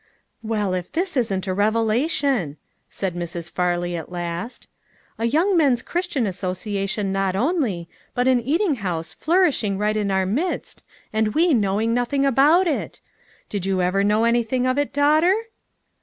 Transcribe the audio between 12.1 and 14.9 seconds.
ing about it. Did you know anything of